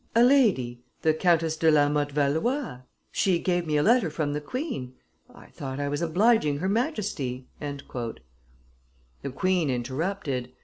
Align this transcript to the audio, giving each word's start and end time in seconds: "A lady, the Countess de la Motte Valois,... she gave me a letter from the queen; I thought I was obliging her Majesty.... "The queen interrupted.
"A 0.15 0.23
lady, 0.23 0.81
the 1.03 1.13
Countess 1.13 1.55
de 1.57 1.69
la 1.69 1.87
Motte 1.87 2.11
Valois,... 2.11 2.79
she 3.11 3.37
gave 3.37 3.67
me 3.67 3.77
a 3.77 3.83
letter 3.83 4.09
from 4.09 4.33
the 4.33 4.41
queen; 4.41 4.95
I 5.31 5.45
thought 5.49 5.79
I 5.79 5.89
was 5.89 6.01
obliging 6.01 6.57
her 6.57 6.67
Majesty.... 6.67 7.45
"The 7.59 9.29
queen 9.31 9.69
interrupted. 9.69 10.53